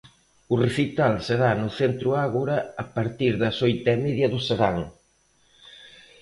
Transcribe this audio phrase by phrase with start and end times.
[0.53, 4.77] O recital será no Centro Ágora a partir das oito e media do serán.